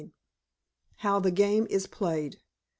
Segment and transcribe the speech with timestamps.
[0.95, 2.37] HOW THE GAME IS PLAYED.